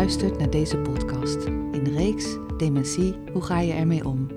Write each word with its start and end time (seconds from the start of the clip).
luistert 0.00 0.38
naar 0.38 0.50
deze 0.50 0.78
podcast 0.78 1.44
in 1.44 1.84
de 1.84 1.90
reeks 1.90 2.36
Dementie, 2.56 3.14
hoe 3.32 3.42
ga 3.42 3.60
je 3.60 3.72
ermee 3.72 4.04
om? 4.04 4.28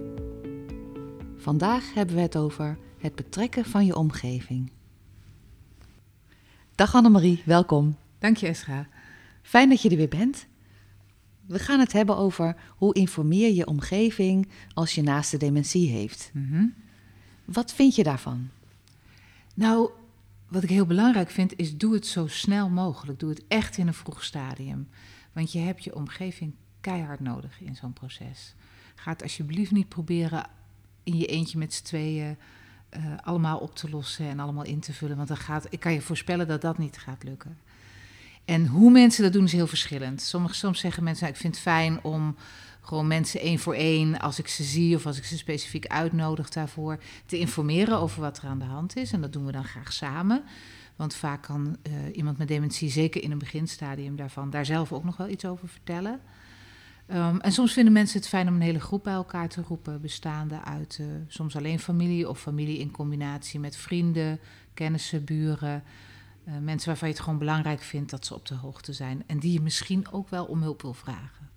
Vandaag 1.38 1.94
hebben 1.94 2.16
we 2.16 2.22
het 2.22 2.38
over 2.38 2.78
het 2.98 3.16
betrekken 3.16 3.66
van 3.66 3.86
je 3.86 3.96
omgeving. 3.96 4.72
Dag 6.76 6.96
Annemarie, 6.96 7.42
welkom. 7.46 7.98
Dank 8.20 8.38
je 8.38 8.48
Esra. 8.48 8.88
Fijn 9.42 9.70
dat 9.70 9.82
je 9.82 9.90
er 9.90 9.98
weer 9.98 10.08
bent. 10.08 10.48
We 11.46 11.60
gaan 11.60 11.80
het 11.80 11.92
hebben 11.92 12.18
over 12.18 12.56
hoe 12.70 12.94
informeer 12.94 13.54
je 13.54 13.68
omgeving 13.68 14.50
als 14.74 14.96
je 14.96 15.02
naaste 15.02 15.38
dementie 15.38 15.90
heeft. 15.90 16.32
Wat 17.46 17.74
vind 17.74 17.96
je 17.96 18.04
daarvan? 18.04 18.50
Nou, 19.56 19.90
wat 20.48 20.64
ik 20.64 20.70
heel 20.70 20.86
belangrijk 20.86 21.30
vind 21.30 21.58
is 21.58 21.78
doe 21.78 21.94
het 21.94 22.08
zo 22.08 22.28
snel 22.28 22.70
mogelijk. 22.70 23.20
Doe 23.20 23.30
het 23.30 23.44
echt 23.48 23.78
in 23.78 23.88
een 23.88 23.94
vroeg 23.94 24.24
stadium. 24.24 24.88
Want 25.34 25.52
je 25.52 25.60
hebt 25.60 25.84
je 25.84 25.96
omgeving 25.96 26.54
keihard 26.82 27.20
nodig 27.20 27.62
in 27.62 27.76
zo'n 27.76 27.94
proces. 27.94 28.56
Ga 28.96 29.12
het 29.12 29.24
alsjeblieft 29.24 29.72
niet 29.72 29.90
proberen 29.90 30.46
in 31.04 31.18
je 31.18 31.26
eentje 31.26 31.58
met 31.58 31.74
z'n 31.74 31.84
tweeën 31.84 32.38
eh, 32.90 33.02
allemaal 33.24 33.58
op 33.58 33.76
te 33.76 33.90
lossen 33.90 34.26
en 34.26 34.40
allemaal 34.40 34.66
in 34.66 34.80
te 34.80 34.94
vullen. 34.94 35.16
Want 35.16 35.28
dan 35.28 35.38
gaat, 35.38 35.66
ik 35.70 35.80
kan 35.80 35.94
je 35.94 36.02
voorspellen 36.02 36.48
dat 36.48 36.62
dat 36.62 36.78
niet 36.78 36.98
gaat 36.98 37.24
lukken. 37.24 37.58
En 38.46 38.68
hoe 38.68 38.92
mensen 38.92 39.24
dat 39.24 39.34
doen 39.34 39.44
is 39.44 39.52
heel 39.52 39.68
verschillend. 39.68 40.22
Sommige, 40.22 40.56
soms 40.56 40.80
zeggen 40.80 41.04
mensen, 41.04 41.24
nou, 41.24 41.36
ik 41.36 41.42
vind 41.42 41.54
het 41.54 41.64
fijn 41.64 42.04
om 42.04 42.36
gewoon 42.82 43.08
mensen 43.08 43.40
één 43.40 43.60
voor 43.60 43.74
één, 43.74 44.20
als 44.20 44.40
ik 44.40 44.48
ze 44.48 44.64
zie 44.64 44.96
of 44.96 45.06
als 45.06 45.18
ik 45.18 45.24
ze 45.24 45.38
specifiek 45.38 45.88
uitnodig 45.88 46.50
daarvoor, 46.50 47.00
te 47.26 47.40
informeren 47.40 47.98
over 47.98 48.22
wat 48.22 48.38
er 48.38 48.48
aan 48.48 48.60
de 48.60 48.66
hand 48.66 48.96
is. 48.96 49.12
En 49.12 49.22
dat 49.22 49.34
doen 49.34 49.46
we 49.46 49.52
dan 49.52 49.64
graag 49.64 49.94
samen. 49.94 50.44
Want 50.96 51.16
vaak 51.16 51.42
kan 51.42 51.78
uh, 51.88 51.94
iemand 52.16 52.38
met 52.38 52.48
dementie, 52.48 52.90
zeker 52.90 53.24
in 53.24 53.32
een 53.32 53.38
beginstadium 53.38 54.16
daarvan, 54.16 54.50
daar 54.50 54.66
zelf 54.66 54.92
ook 54.92 55.04
nog 55.04 55.18
wel 55.18 55.30
iets 55.30 55.46
over 55.46 55.68
vertellen. 55.68 56.20
Um, 57.08 57.40
en 57.40 57.52
soms 57.52 57.74
vinden 57.74 57.94
mensen 57.94 58.20
het 58.20 58.28
fijn 58.28 58.48
om 58.48 58.54
een 58.54 58.62
hele 58.62 58.80
groep 58.80 59.04
bij 59.04 59.14
elkaar 59.14 59.50
te 59.50 59.62
roepen, 59.62 60.02
bestaande 60.02 60.62
uit 60.64 60.98
uh, 61.02 61.08
soms 61.28 61.56
alleen 61.56 61.80
familie 61.80 62.30
of 62.30 62.40
familie 62.40 62.78
in 62.78 62.92
combinatie 62.92 63.60
met 63.60 63.76
vrienden, 63.76 64.40
kennissen, 64.74 65.24
buren. 65.24 65.84
Uh, 66.48 66.54
mensen 66.58 66.88
waarvan 66.88 67.08
je 67.08 67.14
het 67.14 67.24
gewoon 67.24 67.40
belangrijk 67.40 67.82
vindt 67.82 68.12
dat 68.12 68.26
ze 68.26 68.34
op 68.34 68.46
de 68.46 68.56
hoogte 68.56 68.94
zijn 68.94 69.24
en 69.28 69.40
die 69.40 69.54
je 69.54 69.62
misschien 69.62 70.12
ook 70.12 70.30
wel 70.30 70.46
om 70.46 70.62
hulp 70.62 70.82
wil 70.82 70.94
vragen. 70.94 71.50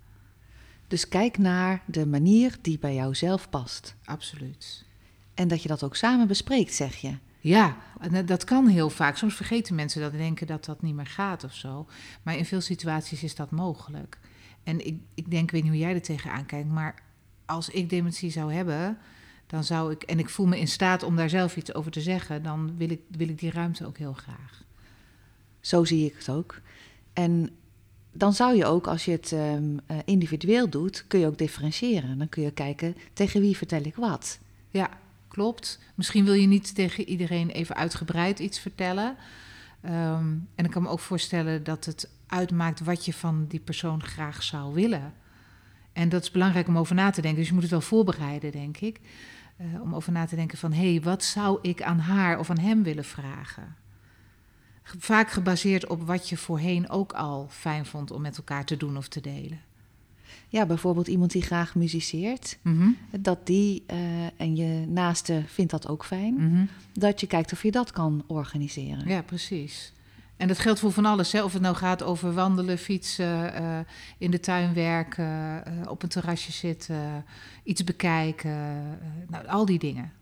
Dus 0.88 1.08
kijk 1.08 1.38
naar 1.38 1.82
de 1.86 2.06
manier 2.06 2.56
die 2.60 2.78
bij 2.78 2.94
jou 2.94 3.14
zelf 3.14 3.50
past. 3.50 3.94
Absoluut. 4.04 4.84
En 5.34 5.48
dat 5.48 5.62
je 5.62 5.68
dat 5.68 5.82
ook 5.82 5.96
samen 5.96 6.26
bespreekt, 6.26 6.74
zeg 6.74 6.96
je. 6.96 7.16
Ja, 7.46 7.76
dat 8.24 8.44
kan 8.44 8.66
heel 8.66 8.90
vaak. 8.90 9.16
Soms 9.16 9.34
vergeten 9.34 9.74
mensen 9.74 10.00
dat 10.00 10.12
en 10.12 10.18
denken 10.18 10.46
dat 10.46 10.64
dat 10.64 10.82
niet 10.82 10.94
meer 10.94 11.06
gaat 11.06 11.44
of 11.44 11.54
zo. 11.54 11.86
Maar 12.22 12.36
in 12.36 12.44
veel 12.44 12.60
situaties 12.60 13.22
is 13.22 13.34
dat 13.34 13.50
mogelijk. 13.50 14.18
En 14.62 14.86
ik, 14.86 15.00
ik 15.14 15.30
denk, 15.30 15.42
ik 15.42 15.50
weet 15.50 15.62
niet 15.62 15.70
hoe 15.70 15.80
jij 15.80 15.94
er 15.94 16.02
tegenaan 16.02 16.46
kijkt, 16.46 16.68
maar 16.68 17.02
als 17.44 17.68
ik 17.68 17.90
dementie 17.90 18.30
zou 18.30 18.52
hebben, 18.52 18.98
dan 19.46 19.64
zou 19.64 19.92
ik, 19.92 20.02
en 20.02 20.18
ik 20.18 20.28
voel 20.28 20.46
me 20.46 20.58
in 20.58 20.68
staat 20.68 21.02
om 21.02 21.16
daar 21.16 21.28
zelf 21.28 21.56
iets 21.56 21.74
over 21.74 21.90
te 21.90 22.00
zeggen, 22.00 22.42
dan 22.42 22.76
wil 22.76 22.90
ik, 22.90 23.00
wil 23.08 23.28
ik 23.28 23.38
die 23.38 23.50
ruimte 23.50 23.86
ook 23.86 23.98
heel 23.98 24.12
graag. 24.12 24.64
Zo 25.60 25.84
zie 25.84 26.06
ik 26.06 26.14
het 26.16 26.28
ook. 26.28 26.60
En 27.12 27.50
dan 28.12 28.32
zou 28.32 28.56
je 28.56 28.64
ook, 28.64 28.86
als 28.86 29.04
je 29.04 29.10
het 29.10 29.32
um, 29.32 29.80
individueel 30.04 30.68
doet, 30.68 31.04
kun 31.06 31.20
je 31.20 31.26
ook 31.26 31.38
differentiëren. 31.38 32.18
Dan 32.18 32.28
kun 32.28 32.42
je 32.42 32.50
kijken 32.50 32.96
tegen 33.12 33.40
wie 33.40 33.56
vertel 33.56 33.82
ik 33.82 33.96
wat. 33.96 34.38
Ja, 34.70 34.90
klopt. 35.36 35.78
Misschien 35.94 36.24
wil 36.24 36.34
je 36.34 36.46
niet 36.46 36.74
tegen 36.74 37.08
iedereen 37.08 37.50
even 37.50 37.76
uitgebreid 37.76 38.38
iets 38.38 38.58
vertellen. 38.58 39.16
Um, 39.84 40.48
en 40.54 40.64
ik 40.64 40.70
kan 40.70 40.82
me 40.82 40.88
ook 40.88 41.00
voorstellen 41.00 41.64
dat 41.64 41.84
het 41.84 42.10
uitmaakt 42.26 42.80
wat 42.80 43.04
je 43.04 43.12
van 43.12 43.46
die 43.48 43.60
persoon 43.60 44.02
graag 44.02 44.42
zou 44.42 44.74
willen. 44.74 45.14
En 45.92 46.08
dat 46.08 46.22
is 46.22 46.30
belangrijk 46.30 46.68
om 46.68 46.78
over 46.78 46.94
na 46.94 47.10
te 47.10 47.20
denken. 47.20 47.38
Dus 47.38 47.48
je 47.48 47.54
moet 47.54 47.62
het 47.62 47.70
wel 47.70 47.80
voorbereiden, 47.80 48.52
denk 48.52 48.76
ik. 48.76 49.00
Uh, 49.60 49.82
om 49.82 49.94
over 49.94 50.12
na 50.12 50.26
te 50.26 50.36
denken 50.36 50.58
van, 50.58 50.72
hé, 50.72 50.90
hey, 50.90 51.02
wat 51.02 51.24
zou 51.24 51.58
ik 51.62 51.82
aan 51.82 51.98
haar 51.98 52.38
of 52.38 52.50
aan 52.50 52.58
hem 52.58 52.82
willen 52.82 53.04
vragen? 53.04 53.76
Vaak 54.82 55.30
gebaseerd 55.30 55.86
op 55.86 56.06
wat 56.06 56.28
je 56.28 56.36
voorheen 56.36 56.90
ook 56.90 57.12
al 57.12 57.46
fijn 57.50 57.86
vond 57.86 58.10
om 58.10 58.20
met 58.20 58.36
elkaar 58.36 58.64
te 58.64 58.76
doen 58.76 58.96
of 58.96 59.08
te 59.08 59.20
delen. 59.20 59.60
Ja, 60.48 60.66
bijvoorbeeld 60.66 61.08
iemand 61.08 61.30
die 61.30 61.42
graag 61.42 61.74
muziceert. 61.74 62.58
Mm 62.62 62.78
-hmm. 62.78 63.20
Dat 63.20 63.46
die, 63.46 63.84
uh, 63.90 63.96
en 64.36 64.56
je 64.56 64.84
naaste 64.88 65.42
vindt 65.46 65.70
dat 65.70 65.88
ook 65.88 66.04
fijn. 66.04 66.34
Mm 66.34 66.50
-hmm. 66.50 66.68
Dat 66.92 67.20
je 67.20 67.26
kijkt 67.26 67.52
of 67.52 67.62
je 67.62 67.70
dat 67.70 67.90
kan 67.90 68.24
organiseren. 68.26 69.08
Ja, 69.08 69.22
precies. 69.22 69.92
En 70.36 70.48
dat 70.48 70.58
geldt 70.58 70.80
voor 70.80 70.92
van 70.92 71.04
alles. 71.04 71.32
Hè? 71.32 71.42
Of 71.42 71.52
het 71.52 71.62
nou 71.62 71.76
gaat 71.76 72.02
over 72.02 72.34
wandelen, 72.34 72.78
fietsen, 72.78 73.62
uh, 73.62 73.78
in 74.18 74.30
de 74.30 74.40
tuin 74.40 74.74
werken, 74.74 75.62
uh, 75.68 75.90
op 75.90 76.02
een 76.02 76.08
terrasje 76.08 76.52
zitten, 76.52 77.24
iets 77.62 77.84
bekijken. 77.84 78.84
nou, 79.28 79.46
al 79.46 79.64
die 79.64 79.78
dingen. 79.78 80.12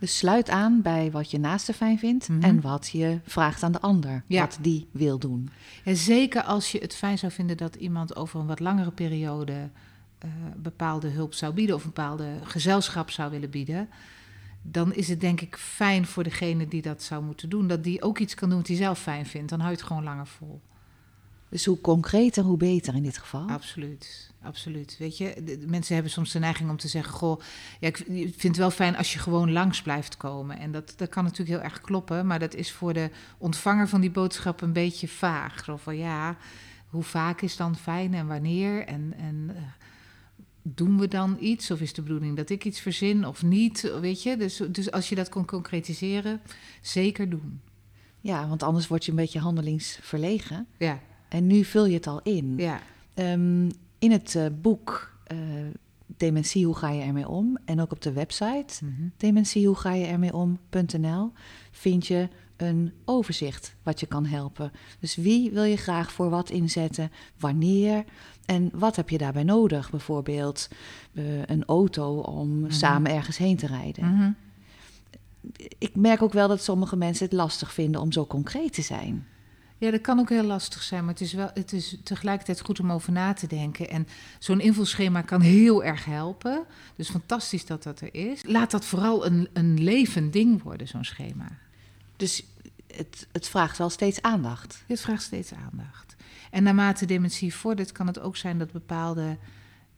Dus 0.00 0.18
sluit 0.18 0.50
aan 0.50 0.82
bij 0.82 1.10
wat 1.10 1.30
je 1.30 1.38
naaste 1.38 1.72
fijn 1.72 1.98
vindt 1.98 2.28
mm 2.28 2.34
-hmm. 2.34 2.44
en 2.44 2.60
wat 2.60 2.88
je 2.88 3.20
vraagt 3.24 3.62
aan 3.62 3.72
de 3.72 3.80
ander, 3.80 4.24
ja. 4.26 4.40
wat 4.40 4.58
die 4.60 4.88
wil 4.90 5.18
doen. 5.18 5.50
En 5.84 5.96
zeker 5.96 6.42
als 6.42 6.72
je 6.72 6.78
het 6.78 6.94
fijn 6.94 7.18
zou 7.18 7.32
vinden 7.32 7.56
dat 7.56 7.74
iemand 7.74 8.16
over 8.16 8.40
een 8.40 8.46
wat 8.46 8.60
langere 8.60 8.90
periode 8.90 9.52
uh, 10.24 10.30
bepaalde 10.56 11.08
hulp 11.08 11.34
zou 11.34 11.54
bieden 11.54 11.74
of 11.74 11.84
een 11.84 11.92
bepaalde 11.94 12.38
gezelschap 12.42 13.10
zou 13.10 13.30
willen 13.30 13.50
bieden, 13.50 13.88
dan 14.62 14.94
is 14.94 15.08
het 15.08 15.20
denk 15.20 15.40
ik 15.40 15.56
fijn 15.56 16.06
voor 16.06 16.22
degene 16.22 16.68
die 16.68 16.82
dat 16.82 17.02
zou 17.02 17.24
moeten 17.24 17.48
doen, 17.48 17.66
dat 17.66 17.84
die 17.84 18.02
ook 18.02 18.18
iets 18.18 18.34
kan 18.34 18.48
doen 18.48 18.58
wat 18.58 18.68
hij 18.68 18.76
zelf 18.76 18.98
fijn 18.98 19.26
vindt. 19.26 19.48
Dan 19.48 19.58
hou 19.60 19.70
je 19.70 19.76
het 19.76 19.86
gewoon 19.86 20.04
langer 20.04 20.26
vol. 20.26 20.60
Dus 21.50 21.64
hoe 21.64 21.80
concreter, 21.80 22.44
hoe 22.44 22.56
beter 22.56 22.94
in 22.94 23.02
dit 23.02 23.18
geval? 23.18 23.48
Absoluut, 23.48 24.30
absoluut. 24.42 24.96
Weet 24.98 25.18
je, 25.18 25.34
de, 25.44 25.58
de 25.58 25.66
mensen 25.66 25.94
hebben 25.94 26.12
soms 26.12 26.32
de 26.32 26.38
neiging 26.38 26.70
om 26.70 26.76
te 26.76 26.88
zeggen: 26.88 27.12
Goh, 27.12 27.40
ja, 27.80 27.88
ik 27.88 27.96
vind 28.06 28.42
het 28.42 28.56
wel 28.56 28.70
fijn 28.70 28.96
als 28.96 29.12
je 29.12 29.18
gewoon 29.18 29.52
langs 29.52 29.82
blijft 29.82 30.16
komen. 30.16 30.58
En 30.58 30.72
dat, 30.72 30.92
dat 30.96 31.08
kan 31.08 31.24
natuurlijk 31.24 31.50
heel 31.50 31.70
erg 31.70 31.80
kloppen, 31.80 32.26
maar 32.26 32.38
dat 32.38 32.54
is 32.54 32.72
voor 32.72 32.92
de 32.92 33.10
ontvanger 33.38 33.88
van 33.88 34.00
die 34.00 34.10
boodschap 34.10 34.60
een 34.60 34.72
beetje 34.72 35.08
vaag. 35.08 35.64
Zo 35.64 35.76
van 35.76 35.96
ja, 35.96 36.36
hoe 36.88 37.02
vaak 37.02 37.40
is 37.40 37.56
dan 37.56 37.76
fijn 37.76 38.14
en 38.14 38.26
wanneer? 38.26 38.86
En, 38.86 39.14
en 39.16 39.50
uh, 39.50 39.56
doen 40.62 40.98
we 40.98 41.08
dan 41.08 41.36
iets? 41.40 41.70
Of 41.70 41.80
is 41.80 41.92
de 41.92 42.02
bedoeling 42.02 42.36
dat 42.36 42.50
ik 42.50 42.64
iets 42.64 42.80
verzin 42.80 43.26
of 43.26 43.42
niet? 43.42 43.92
Weet 44.00 44.22
je, 44.22 44.36
dus, 44.36 44.62
dus 44.68 44.90
als 44.90 45.08
je 45.08 45.14
dat 45.14 45.28
kon 45.28 45.44
concretiseren, 45.44 46.40
zeker 46.80 47.30
doen. 47.30 47.60
Ja, 48.20 48.48
want 48.48 48.62
anders 48.62 48.86
word 48.86 49.04
je 49.04 49.10
een 49.10 49.16
beetje 49.16 49.38
handelingsverlegen. 49.38 50.66
Ja. 50.78 51.00
En 51.30 51.46
nu 51.46 51.64
vul 51.64 51.86
je 51.86 51.94
het 51.94 52.06
al 52.06 52.20
in. 52.22 52.54
Ja. 52.56 52.80
Um, 53.14 53.70
in 53.98 54.10
het 54.10 54.34
uh, 54.34 54.46
boek 54.60 55.12
uh, 55.32 55.38
Dementie, 56.16 56.66
hoe 56.66 56.76
ga 56.76 56.90
je 56.90 57.02
ermee 57.02 57.28
om? 57.28 57.58
En 57.64 57.80
ook 57.80 57.92
op 57.92 58.02
de 58.02 58.12
website 58.12 58.84
mm 58.84 58.94
-hmm. 58.96 59.12
dementie, 59.16 59.66
hoe 59.66 59.76
ga 59.76 59.92
je 59.92 60.04
ermee 60.04 60.34
om.nl 60.34 61.32
vind 61.70 62.06
je 62.06 62.28
een 62.56 62.92
overzicht 63.04 63.74
wat 63.82 64.00
je 64.00 64.06
kan 64.06 64.26
helpen. 64.26 64.72
Dus 64.98 65.16
wie 65.16 65.50
wil 65.50 65.62
je 65.62 65.76
graag 65.76 66.12
voor 66.12 66.30
wat 66.30 66.50
inzetten, 66.50 67.10
wanneer 67.38 68.04
en 68.46 68.70
wat 68.74 68.96
heb 68.96 69.08
je 69.08 69.18
daarbij 69.18 69.42
nodig? 69.42 69.90
Bijvoorbeeld 69.90 70.68
uh, 71.12 71.42
een 71.46 71.64
auto 71.64 72.18
om 72.18 72.48
mm 72.48 72.62
-hmm. 72.62 72.70
samen 72.70 73.10
ergens 73.12 73.36
heen 73.36 73.56
te 73.56 73.66
rijden. 73.66 74.04
Mm 74.04 74.18
-hmm. 74.18 74.36
Ik 75.78 75.96
merk 75.96 76.22
ook 76.22 76.32
wel 76.32 76.48
dat 76.48 76.62
sommige 76.62 76.96
mensen 76.96 77.24
het 77.24 77.34
lastig 77.34 77.72
vinden 77.72 78.00
om 78.00 78.12
zo 78.12 78.26
concreet 78.26 78.72
te 78.72 78.82
zijn. 78.82 79.26
Ja, 79.80 79.90
dat 79.90 80.00
kan 80.00 80.18
ook 80.18 80.28
heel 80.28 80.44
lastig 80.44 80.82
zijn, 80.82 81.04
maar 81.04 81.12
het 81.12 81.22
is, 81.22 81.32
wel, 81.32 81.50
het 81.54 81.72
is 81.72 81.96
tegelijkertijd 82.04 82.60
goed 82.60 82.80
om 82.80 82.92
over 82.92 83.12
na 83.12 83.32
te 83.32 83.46
denken. 83.46 83.90
En 83.90 84.06
zo'n 84.38 84.60
invulschema 84.60 85.22
kan 85.22 85.40
heel 85.40 85.84
erg 85.84 86.04
helpen. 86.04 86.64
Dus 86.96 87.10
fantastisch 87.10 87.66
dat 87.66 87.82
dat 87.82 88.00
er 88.00 88.14
is. 88.14 88.40
Laat 88.46 88.70
dat 88.70 88.84
vooral 88.84 89.26
een, 89.26 89.48
een 89.52 89.82
levend 89.82 90.32
ding 90.32 90.62
worden, 90.62 90.88
zo'n 90.88 91.04
schema. 91.04 91.48
Dus 92.16 92.44
het, 92.86 93.26
het 93.32 93.48
vraagt 93.48 93.78
wel 93.78 93.90
steeds 93.90 94.22
aandacht. 94.22 94.84
Het 94.86 95.00
vraagt 95.00 95.22
steeds 95.22 95.52
aandacht. 95.52 96.16
En 96.50 96.62
naarmate 96.62 97.06
dementie 97.06 97.54
vordert, 97.54 97.92
kan 97.92 98.06
het 98.06 98.20
ook 98.20 98.36
zijn 98.36 98.58
dat 98.58 98.72
bepaalde, 98.72 99.36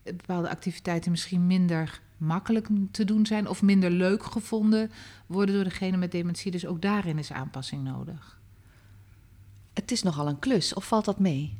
bepaalde 0.02 0.48
activiteiten 0.48 1.10
misschien 1.10 1.46
minder 1.46 2.00
makkelijk 2.16 2.68
te 2.90 3.04
doen 3.04 3.26
zijn 3.26 3.48
of 3.48 3.62
minder 3.62 3.90
leuk 3.90 4.24
gevonden 4.24 4.90
worden 5.26 5.54
door 5.54 5.64
degene 5.64 5.96
met 5.96 6.12
dementie. 6.12 6.50
Dus 6.50 6.66
ook 6.66 6.82
daarin 6.82 7.18
is 7.18 7.32
aanpassing 7.32 7.84
nodig. 7.84 8.40
Het 9.72 9.90
is 9.90 10.02
nogal 10.02 10.28
een 10.28 10.38
klus, 10.38 10.74
of 10.74 10.86
valt 10.86 11.04
dat 11.04 11.18
mee? 11.18 11.54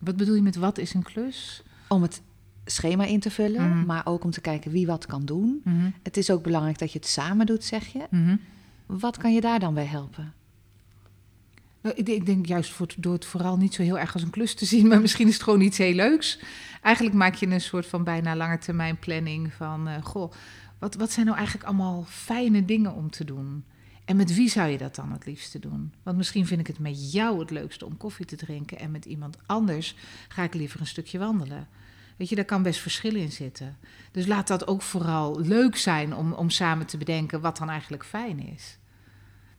Wat 0.00 0.16
bedoel 0.16 0.34
je 0.34 0.42
met 0.42 0.56
wat 0.56 0.78
is 0.78 0.94
een 0.94 1.02
klus? 1.02 1.62
Om 1.88 2.02
het 2.02 2.22
schema 2.64 3.04
in 3.04 3.20
te 3.20 3.30
vullen, 3.30 3.60
-hmm. 3.60 3.86
maar 3.86 4.06
ook 4.06 4.24
om 4.24 4.30
te 4.30 4.40
kijken 4.40 4.70
wie 4.70 4.86
wat 4.86 5.06
kan 5.06 5.24
doen. 5.24 5.60
-hmm. 5.64 5.94
Het 6.02 6.16
is 6.16 6.30
ook 6.30 6.42
belangrijk 6.42 6.78
dat 6.78 6.92
je 6.92 6.98
het 6.98 7.08
samen 7.08 7.46
doet, 7.46 7.64
zeg 7.64 7.86
je. 7.86 8.06
-hmm. 8.10 8.40
Wat 8.86 9.16
kan 9.16 9.34
je 9.34 9.40
daar 9.40 9.58
dan 9.58 9.74
bij 9.74 9.84
helpen? 9.84 10.32
Nou, 11.80 11.96
ik, 11.96 12.26
denk 12.26 12.46
juist 12.46 12.72
voor, 12.72 12.86
door 12.96 13.12
het 13.12 13.24
vooral 13.24 13.56
niet 13.56 13.74
zo 13.74 13.82
heel 13.82 13.98
erg 13.98 14.12
als 14.12 14.22
een 14.22 14.30
klus 14.30 14.54
te 14.54 14.64
zien, 14.64 14.86
maar 14.88 15.00
misschien 15.00 15.28
is 15.28 15.34
het 15.34 15.42
gewoon 15.42 15.60
iets 15.60 15.78
heel 15.78 15.94
leuks. 15.94 16.38
Eigenlijk 16.82 17.16
maak 17.16 17.34
je 17.34 17.46
een 17.46 17.60
soort 17.60 17.86
van 17.86 18.04
bijna 18.04 18.36
langetermijn 18.36 18.98
planning 18.98 19.52
van, 19.52 19.88
uh, 19.88 19.94
goh, 20.02 20.32
wat, 20.78 20.94
wat 20.94 21.12
zijn 21.12 21.26
nou 21.26 21.38
eigenlijk 21.38 21.66
allemaal 21.66 22.04
fijne 22.08 22.64
dingen 22.64 22.94
om 22.94 23.10
te 23.10 23.24
doen? 23.24 23.64
En 24.04 24.16
met 24.16 24.34
wie 24.34 24.48
zou 24.48 24.68
je 24.68 24.78
dat 24.78 24.94
dan 24.94 25.12
het 25.12 25.26
liefste 25.26 25.58
doen? 25.58 25.92
Want 26.02 26.16
misschien 26.16 26.46
vind 26.46 26.60
ik 26.60 26.66
het 26.66 26.78
met 26.78 27.12
jou 27.12 27.38
het 27.38 27.50
leukste 27.50 27.86
om 27.86 27.96
koffie 27.96 28.26
te 28.26 28.36
drinken 28.36 28.78
en 28.78 28.90
met 28.90 29.04
iemand 29.04 29.38
anders 29.46 29.96
ga 30.28 30.42
ik 30.42 30.54
liever 30.54 30.80
een 30.80 30.86
stukje 30.86 31.18
wandelen. 31.18 31.68
Weet 32.16 32.28
je, 32.28 32.34
daar 32.34 32.44
kan 32.44 32.62
best 32.62 32.80
verschil 32.80 33.14
in 33.14 33.32
zitten. 33.32 33.76
Dus 34.10 34.26
laat 34.26 34.46
dat 34.46 34.66
ook 34.66 34.82
vooral 34.82 35.40
leuk 35.40 35.76
zijn 35.76 36.14
om, 36.14 36.32
om 36.32 36.50
samen 36.50 36.86
te 36.86 36.98
bedenken 36.98 37.40
wat 37.40 37.56
dan 37.56 37.70
eigenlijk 37.70 38.04
fijn 38.04 38.38
is. 38.38 38.78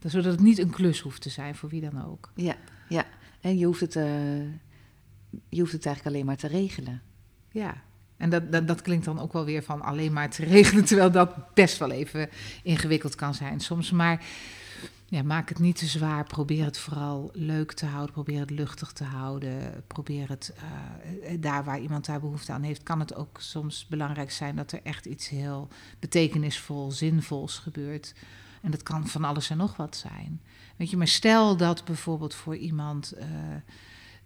Zodat 0.06 0.32
het 0.32 0.42
niet 0.42 0.58
een 0.58 0.70
klus 0.70 1.00
hoeft 1.00 1.22
te 1.22 1.30
zijn 1.30 1.56
voor 1.56 1.70
wie 1.70 1.82
dan 1.82 2.06
ook. 2.06 2.32
Ja, 2.36 2.56
ja. 2.90 3.06
en 3.42 3.58
je 3.58 3.66
hoeft 3.66 3.80
het, 3.80 3.96
uh, 3.96 4.04
je 5.50 5.60
hoeft 5.60 5.72
het 5.72 5.86
eigenlijk 5.86 6.16
alleen 6.16 6.26
maar 6.26 6.38
te 6.38 6.48
regelen. 6.48 7.02
Ja, 7.52 7.84
en 8.18 8.30
dat, 8.30 8.52
dat, 8.52 8.68
dat, 8.68 8.82
klinkt 8.82 9.06
dan 9.06 9.20
ook 9.20 9.34
wel 9.34 9.46
weer 9.46 9.64
van 9.64 9.82
alleen 9.82 10.14
maar 10.14 10.30
te 10.30 10.46
regelen, 10.56 10.86
terwijl 10.86 11.12
dat 11.12 11.54
best 11.54 11.78
wel 11.78 11.92
even 11.92 12.30
ingewikkeld 12.64 13.16
kan 13.16 13.34
zijn 13.34 13.60
soms. 13.60 13.92
Maar 13.92 14.26
ja, 15.10 15.24
maak 15.24 15.50
het 15.50 15.60
niet 15.60 15.76
te 15.78 15.86
zwaar. 15.86 16.24
Probeer 16.24 16.66
het 16.66 16.78
vooral 16.78 17.30
leuk 17.34 17.72
te 17.72 17.86
houden. 17.86 18.14
Probeer 18.14 18.40
het 18.40 18.50
luchtig 18.50 18.92
te 18.92 19.04
houden. 19.04 19.84
Probeer 19.88 20.30
het 20.30 20.54
uh, 20.58 21.38
daar 21.40 21.64
waar 21.64 21.80
iemand 21.80 22.06
daar 22.06 22.20
behoefte 22.20 22.52
aan 22.52 22.64
heeft. 22.64 22.84
Kan 22.84 23.00
het 23.00 23.16
ook 23.16 23.42
soms 23.42 23.88
belangrijk 23.88 24.32
zijn 24.32 24.56
dat 24.56 24.72
er 24.72 24.80
echt 24.84 25.06
iets 25.06 25.30
heel 25.30 25.68
betekenisvol, 26.00 26.92
zinvols 26.92 27.58
gebeurt. 27.58 28.14
En 28.62 28.72
dat 28.72 28.84
kan 28.84 29.08
van 29.08 29.24
alles 29.24 29.50
en 29.50 29.58
nog 29.58 29.76
wat 29.76 29.96
zijn. 29.96 30.42
Weet 30.76 30.90
je, 30.90 30.98
maar 30.98 31.08
stel 31.08 31.58
dat 31.58 31.86
bijvoorbeeld 31.86 32.36
voor 32.36 32.56
iemand 32.56 33.14
uh, 33.18 33.26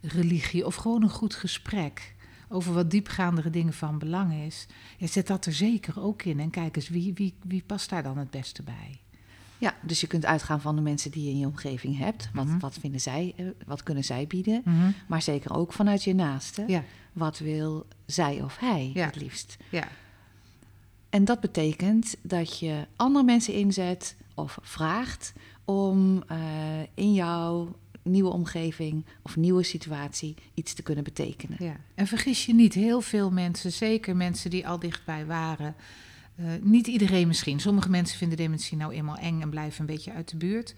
religie 0.01 0.65
of 0.65 0.75
gewoon 0.75 1.03
een 1.03 1.09
goed 1.09 1.35
gesprek 1.35 2.15
over 2.50 2.74
wat 2.74 2.92
diepgaandere 2.92 3.50
dingen 3.50 3.74
van 3.74 4.00
belang 4.00 4.34
is. 4.34 4.66
Ja, 4.98 5.07
zet 5.07 5.28
dat 5.28 5.46
er 5.46 5.54
zeker 5.54 6.01
ook 6.01 6.24
in. 6.24 6.40
En 6.40 6.50
kijk 6.50 6.75
eens, 6.75 6.90
wie, 6.90 7.13
wie, 7.13 7.34
wie 7.44 7.63
past 7.66 7.90
daar 7.90 8.04
dan 8.04 8.18
het 8.18 8.30
beste 8.30 8.63
bij? 8.63 9.00
Ja, 9.57 9.75
dus 9.81 10.01
je 10.01 10.07
kunt 10.07 10.25
uitgaan 10.25 10.62
van 10.62 10.75
de 10.75 10.81
mensen 10.81 11.12
die 11.12 11.24
je 11.24 11.30
in 11.30 11.38
je 11.38 11.46
omgeving 11.46 11.98
hebt. 11.98 12.30
Wat, 12.34 12.46
mhm. 12.46 12.60
wat 12.60 12.78
vinden 12.80 13.01
zij, 13.01 13.34
eh, 13.38 13.46
wat 13.66 13.84
kunnen 13.84 14.04
zij 14.04 14.28
bieden? 14.28 14.62
Mhm. 14.66 14.92
Maar 15.07 15.22
zeker 15.22 15.54
ook 15.56 15.74
vanuit 15.74 16.04
je 16.04 16.16
naaste. 16.16 16.63
Ja. 16.68 16.84
Wat 17.13 17.40
wil 17.40 17.86
zij 18.06 18.42
of 18.42 18.57
hij 18.57 18.92
het 18.94 19.16
liefst? 19.16 19.57
Ja. 19.69 19.88
En 21.10 21.25
dat 21.25 21.40
betekent 21.40 22.16
dat 22.22 22.60
je 22.60 22.88
andere 22.95 23.25
mensen 23.25 23.54
inzet 23.54 24.16
of 24.34 24.57
vraagt 24.62 25.34
om 25.66 26.24
uh, 26.31 26.38
in 26.94 27.13
jouw 27.13 27.75
nieuwe 28.04 28.30
omgeving 28.30 29.06
of 29.22 29.36
nieuwe 29.36 29.63
situatie 29.63 30.36
iets 30.54 30.74
te 30.74 30.84
kunnen 30.84 31.04
betekenen. 31.04 31.57
Ja. 31.63 31.75
En 31.96 32.07
vergis 32.07 32.46
je 32.46 32.54
niet, 32.54 32.74
heel 32.74 33.01
veel 33.01 33.31
mensen, 33.31 33.72
zeker 33.72 34.16
mensen 34.16 34.50
die 34.50 34.68
al 34.68 34.80
dichtbij 34.80 35.25
waren, 35.25 35.75
uh, 36.36 36.46
niet 36.62 36.88
iedereen 36.88 37.28
misschien. 37.28 37.60
Sommige 37.60 37.90
mensen 37.90 38.18
vinden 38.18 38.38
dementie 38.38 38.78
nou 38.78 38.94
eenmaal 38.94 39.18
eng 39.18 39.42
en 39.42 39.50
blijven 39.50 39.80
een 39.80 39.96
beetje 39.96 40.13
uit 40.13 40.30
de 40.30 40.38
buurt. 40.38 40.75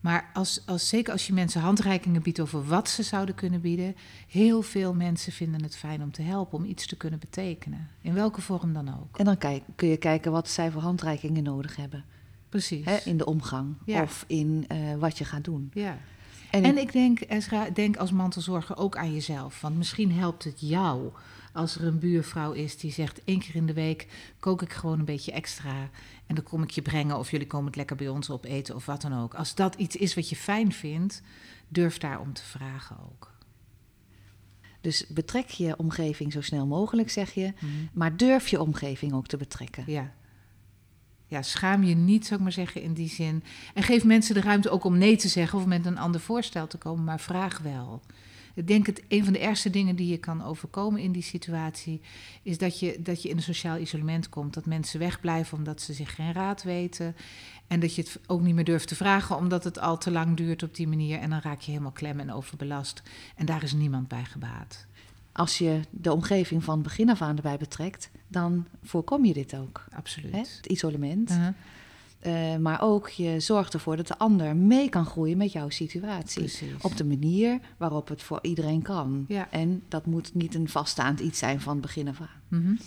Maar 0.00 0.30
als, 0.32 0.62
als, 0.66 0.88
zeker 0.88 1.12
als 1.12 1.26
je 1.26 1.32
mensen 1.32 1.60
handreikingen 1.60 2.22
biedt 2.22 2.40
over 2.40 2.66
wat 2.66 2.88
ze 2.88 3.02
zouden 3.02 3.34
kunnen 3.34 3.60
bieden, 3.60 3.96
heel 4.28 4.62
veel 4.62 4.94
mensen 4.94 5.32
vinden 5.32 5.62
het 5.62 5.76
fijn 5.76 6.02
om 6.02 6.12
te 6.12 6.22
helpen, 6.22 6.58
om 6.58 6.64
iets 6.64 6.86
te 6.86 6.96
kunnen 6.96 7.18
betekenen. 7.18 7.88
In 8.00 8.14
welke 8.14 8.40
vorm 8.40 8.72
dan 8.72 8.88
ook. 8.88 9.18
En 9.18 9.24
dan 9.24 9.38
kijk, 9.38 9.62
kun 9.74 9.88
je 9.88 9.96
kijken 9.96 10.32
wat 10.32 10.48
zij 10.48 10.70
voor 10.70 10.82
handreikingen 10.82 11.42
nodig 11.42 11.76
hebben. 11.76 12.04
Precies. 12.48 12.84
Hè, 12.84 12.96
in 13.04 13.16
de 13.16 13.26
omgang 13.26 13.76
of 13.86 14.24
in 14.26 14.66
uh, 14.72 14.94
wat 14.94 15.18
je 15.18 15.24
gaat 15.24 15.44
doen. 15.44 15.70
Ja. 15.74 15.98
En, 16.56 16.64
en 16.64 16.78
ik 16.78 16.92
denk, 16.92 17.20
Esra, 17.20 17.70
denk 17.70 17.96
als 17.96 18.12
mantelzorger 18.12 18.76
ook 18.76 18.96
aan 18.96 19.12
jezelf. 19.12 19.60
Want 19.60 19.76
misschien 19.76 20.12
helpt 20.12 20.44
het 20.44 20.60
jou 20.60 21.12
als 21.56 21.76
er 21.76 21.84
een 21.84 21.98
buurvrouw 21.98 22.52
is 22.52 22.76
die 22.76 22.92
zegt: 22.92 23.24
één 23.24 23.38
keer 23.38 23.54
in 23.54 23.66
de 23.66 23.72
week 23.72 24.06
kook 24.38 24.62
ik 24.62 24.72
gewoon 24.72 24.98
een 24.98 25.04
beetje 25.04 25.32
extra. 25.32 25.90
En 26.26 26.34
dan 26.34 26.44
kom 26.44 26.62
ik 26.62 26.70
je 26.70 26.82
brengen 26.82 27.18
of 27.18 27.30
jullie 27.30 27.46
komen 27.46 27.66
het 27.66 27.76
lekker 27.76 27.96
bij 27.96 28.08
ons 28.08 28.30
opeten 28.30 28.74
of 28.74 28.86
wat 28.86 29.02
dan 29.02 29.22
ook. 29.22 29.34
Als 29.34 29.54
dat 29.54 29.74
iets 29.74 29.96
is 29.96 30.14
wat 30.14 30.28
je 30.28 30.36
fijn 30.36 30.72
vindt, 30.72 31.22
durf 31.68 31.98
daarom 31.98 32.32
te 32.32 32.44
vragen 32.44 32.96
ook. 33.10 33.34
Dus 34.80 35.06
betrek 35.06 35.48
je 35.48 35.76
omgeving 35.76 36.32
zo 36.32 36.40
snel 36.40 36.66
mogelijk, 36.66 37.10
zeg 37.10 37.32
je. 37.32 37.52
Mhm. 37.54 37.72
Maar 37.92 38.16
durf 38.16 38.48
je 38.48 38.60
omgeving 38.60 39.12
ook 39.12 39.26
te 39.26 39.36
betrekken. 39.36 39.84
Ja. 39.86 40.12
Ja, 41.28 41.42
schaam 41.42 41.82
je 41.82 41.94
niet, 41.94 42.24
zou 42.26 42.34
ik 42.34 42.42
maar 42.42 42.52
zeggen, 42.52 42.82
in 42.82 42.94
die 42.94 43.08
zin. 43.08 43.44
En 43.74 43.82
geef 43.82 44.04
mensen 44.04 44.34
de 44.34 44.40
ruimte 44.40 44.70
ook 44.70 44.84
om 44.84 44.98
nee 44.98 45.16
te 45.16 45.28
zeggen 45.28 45.58
of 45.58 45.66
met 45.66 45.86
een 45.86 45.98
ander 45.98 46.20
voorstel 46.20 46.66
te 46.66 46.78
komen, 46.78 47.04
maar 47.04 47.20
vraag 47.20 47.58
wel. 47.58 48.02
Ik 48.56 48.66
denk 48.66 48.86
het 48.86 49.02
een 49.08 49.24
van 49.24 49.32
de 49.32 49.38
ergste 49.38 49.70
dingen 49.70 49.96
die 49.96 50.10
je 50.10 50.16
kan 50.16 50.44
overkomen 50.44 51.00
in 51.00 51.12
die 51.12 51.22
situatie 51.22 52.00
is 52.42 52.58
dat 52.58 52.80
je, 52.80 53.02
dat 53.02 53.22
je 53.22 53.28
in 53.28 53.36
een 53.36 53.42
sociaal 53.42 53.78
isolement 53.78 54.28
komt. 54.28 54.54
Dat 54.54 54.66
mensen 54.66 54.98
wegblijven 54.98 55.58
omdat 55.58 55.80
ze 55.80 55.92
zich 55.92 56.14
geen 56.14 56.32
raad 56.32 56.62
weten. 56.62 57.16
En 57.66 57.80
dat 57.80 57.94
je 57.94 58.02
het 58.02 58.20
ook 58.26 58.40
niet 58.40 58.54
meer 58.54 58.64
durft 58.64 58.88
te 58.88 58.94
vragen 58.94 59.36
omdat 59.36 59.64
het 59.64 59.78
al 59.78 59.98
te 59.98 60.10
lang 60.10 60.36
duurt 60.36 60.62
op 60.62 60.74
die 60.74 60.88
manier. 60.88 61.18
En 61.18 61.30
dan 61.30 61.40
raak 61.42 61.60
je 61.60 61.70
helemaal 61.70 61.92
klem 61.92 62.20
en 62.20 62.32
overbelast. 62.32 63.02
En 63.34 63.46
daar 63.46 63.62
is 63.62 63.72
niemand 63.72 64.08
bij 64.08 64.24
gebaat. 64.24 64.86
Als 65.36 65.58
je 65.58 65.80
de 65.90 66.12
omgeving 66.12 66.64
van 66.64 66.82
begin 66.82 67.10
af 67.10 67.22
aan 67.22 67.36
erbij 67.36 67.56
betrekt, 67.56 68.10
dan 68.28 68.66
voorkom 68.82 69.24
je 69.24 69.32
dit 69.32 69.56
ook. 69.56 69.84
Absoluut. 69.90 70.32
Hè? 70.32 70.38
Het 70.38 70.66
isolement. 70.66 71.30
Uh-huh. 71.30 71.54
Uh, 72.26 72.56
maar 72.56 72.82
ook 72.82 73.08
je 73.08 73.40
zorgt 73.40 73.74
ervoor 73.74 73.96
dat 73.96 74.06
de 74.06 74.18
ander 74.18 74.56
mee 74.56 74.88
kan 74.88 75.06
groeien 75.06 75.36
met 75.36 75.52
jouw 75.52 75.68
situatie. 75.68 76.40
Precies. 76.40 76.82
Op 76.82 76.96
de 76.96 77.04
manier 77.04 77.60
waarop 77.76 78.08
het 78.08 78.22
voor 78.22 78.38
iedereen 78.42 78.82
kan. 78.82 79.24
Ja. 79.28 79.50
En 79.50 79.82
dat 79.88 80.06
moet 80.06 80.34
niet 80.34 80.54
een 80.54 80.68
vaststaand 80.68 81.20
iets 81.20 81.38
zijn 81.38 81.60
van 81.60 81.80
begin 81.80 82.08
af 82.08 82.20
aan. 82.20 82.40
Mm-hmm. 82.48 82.78